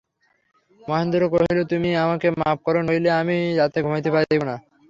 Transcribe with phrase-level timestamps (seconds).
[0.81, 4.55] মহেন্দ্র কহিল, তুমিও আমাকে মাপ করো, নহিলে আমি রাত্রে ঘুমাইতে পারিব না।